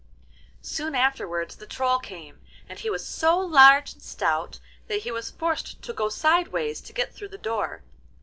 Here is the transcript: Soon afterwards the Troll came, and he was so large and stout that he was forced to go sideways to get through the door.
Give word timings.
Soon 0.63 0.95
afterwards 0.95 1.57
the 1.57 1.67
Troll 1.67 1.99
came, 1.99 2.41
and 2.67 2.79
he 2.79 2.89
was 2.89 3.05
so 3.07 3.37
large 3.37 3.93
and 3.93 4.01
stout 4.01 4.59
that 4.87 5.01
he 5.03 5.11
was 5.11 5.29
forced 5.29 5.79
to 5.83 5.93
go 5.93 6.09
sideways 6.09 6.81
to 6.81 6.91
get 6.91 7.13
through 7.13 7.27
the 7.29 7.37
door. 7.37 7.83